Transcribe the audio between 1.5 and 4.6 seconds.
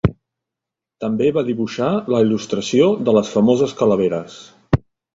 dibuixar la il·lustració de les famoses calaveres.